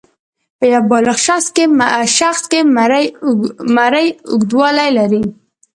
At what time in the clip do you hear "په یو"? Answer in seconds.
0.57-0.83